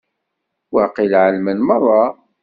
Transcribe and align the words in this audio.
Waqil 0.73 1.13
ɛelmen 1.23 1.59
merra. 1.67 2.03